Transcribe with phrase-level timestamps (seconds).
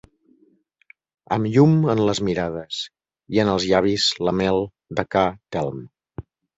[1.37, 2.81] Amb llum en les mirades
[3.37, 4.67] i en els llavis la mel
[5.01, 5.91] de ca Telm.